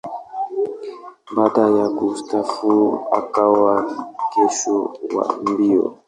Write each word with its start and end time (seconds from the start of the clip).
Baada 1.35 1.61
ya 1.71 1.89
kustaafu, 1.89 2.99
akawa 3.11 3.73
kocha 4.33 4.73
wa 5.17 5.35
mbio. 5.43 5.97